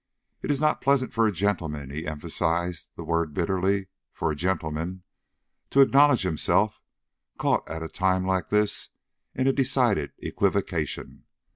"It 0.41 0.49
is 0.49 0.59
not 0.59 0.81
pleasant 0.81 1.13
for 1.13 1.27
a 1.27 1.31
gentleman" 1.31 1.91
he 1.91 2.07
emphasized 2.07 2.89
the 2.95 3.03
word 3.03 3.35
bitterly 3.35 3.85
"for 4.11 4.31
a 4.31 4.35
gentleman 4.35 5.03
to 5.69 5.81
acknowledge 5.81 6.23
himself 6.23 6.81
caught 7.37 7.69
at 7.69 7.83
a 7.83 7.87
time 7.87 8.25
like 8.25 8.49
this 8.49 8.89
in 9.35 9.45
a 9.45 9.53
decided 9.53 10.13
equivocation. 10.17 11.25